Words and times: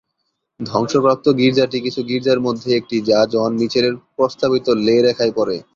ধ্বংসপ্রাপ্ত 0.59 1.25
গির্জাটি 1.39 1.77
কিছু 1.81 2.01
গির্জার 2.09 2.39
মধ্যে 2.39 2.69
একটি 2.75 2.95
যা 3.09 3.19
জন 3.33 3.51
মিচেলের 3.59 3.95
প্রস্তাবিত 4.15 4.67
লে 4.79 4.95
রেখায় 5.01 5.33
পড়ে। 5.37 5.57